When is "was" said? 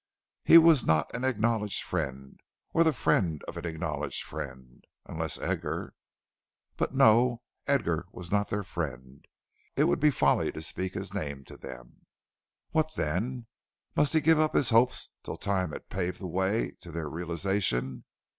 0.57-0.83, 8.11-8.31